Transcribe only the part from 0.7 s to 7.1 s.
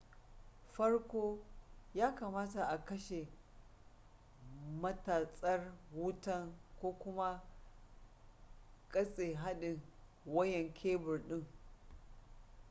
farko ya kamata a kashe matatsar wutan ko